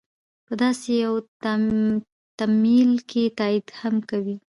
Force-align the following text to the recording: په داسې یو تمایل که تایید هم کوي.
په 0.45 0.53
داسې 0.61 0.89
یو 1.03 1.13
تمایل 2.39 2.91
که 3.09 3.21
تایید 3.39 3.67
هم 3.79 3.95
کوي. 4.09 4.35